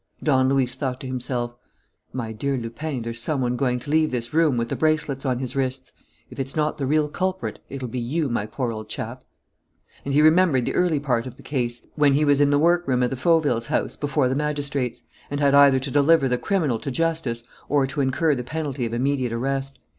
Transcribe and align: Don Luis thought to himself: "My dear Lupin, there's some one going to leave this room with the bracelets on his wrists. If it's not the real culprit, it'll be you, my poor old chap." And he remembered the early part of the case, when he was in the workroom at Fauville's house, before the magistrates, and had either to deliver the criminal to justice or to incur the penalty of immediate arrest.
Don 0.23 0.49
Luis 0.49 0.73
thought 0.73 0.99
to 1.01 1.05
himself: 1.05 1.53
"My 2.11 2.31
dear 2.31 2.57
Lupin, 2.57 3.03
there's 3.03 3.21
some 3.21 3.39
one 3.39 3.55
going 3.55 3.77
to 3.81 3.91
leave 3.91 4.09
this 4.09 4.33
room 4.33 4.57
with 4.57 4.69
the 4.69 4.75
bracelets 4.75 5.27
on 5.27 5.37
his 5.37 5.55
wrists. 5.55 5.93
If 6.31 6.39
it's 6.39 6.55
not 6.55 6.79
the 6.79 6.87
real 6.87 7.07
culprit, 7.07 7.59
it'll 7.69 7.87
be 7.87 7.99
you, 7.99 8.27
my 8.27 8.47
poor 8.47 8.71
old 8.71 8.89
chap." 8.89 9.23
And 10.03 10.11
he 10.15 10.23
remembered 10.23 10.65
the 10.65 10.73
early 10.73 10.99
part 10.99 11.27
of 11.27 11.37
the 11.37 11.43
case, 11.43 11.83
when 11.93 12.13
he 12.13 12.25
was 12.25 12.41
in 12.41 12.49
the 12.49 12.57
workroom 12.57 13.03
at 13.03 13.15
Fauville's 13.15 13.67
house, 13.67 13.95
before 13.95 14.27
the 14.27 14.33
magistrates, 14.33 15.03
and 15.29 15.39
had 15.39 15.53
either 15.53 15.77
to 15.77 15.91
deliver 15.91 16.27
the 16.27 16.39
criminal 16.39 16.79
to 16.79 16.89
justice 16.89 17.43
or 17.69 17.85
to 17.85 18.01
incur 18.01 18.33
the 18.33 18.43
penalty 18.43 18.87
of 18.87 18.95
immediate 18.95 19.31
arrest. 19.31 19.77